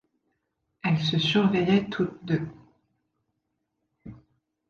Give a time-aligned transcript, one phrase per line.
[0.83, 2.49] Elles se surveillaient toutes deux.